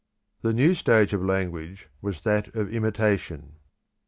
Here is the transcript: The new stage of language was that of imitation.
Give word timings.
The 0.41 0.51
new 0.51 0.73
stage 0.73 1.13
of 1.13 1.21
language 1.23 1.87
was 2.01 2.21
that 2.21 2.55
of 2.55 2.73
imitation. 2.73 3.57